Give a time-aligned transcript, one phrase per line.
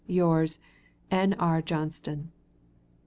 [0.07, 0.57] Yours,
[1.11, 1.61] N.R.
[1.61, 2.31] JOHNSTON.